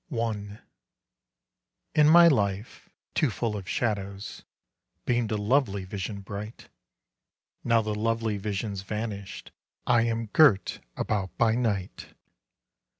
I. 0.11 0.57
In 1.93 2.09
my 2.09 2.27
life, 2.27 2.89
too 3.13 3.29
full 3.29 3.55
of 3.55 3.69
shadows, 3.69 4.41
Beamed 5.05 5.31
a 5.31 5.37
lovely 5.37 5.83
vision 5.85 6.21
bright. 6.21 6.69
Now 7.63 7.83
the 7.83 7.93
lovely 7.93 8.37
vision's 8.37 8.81
vanished, 8.81 9.51
I 9.85 10.01
am 10.07 10.25
girt 10.25 10.79
about 10.97 11.37
by 11.37 11.53
night. 11.53 12.15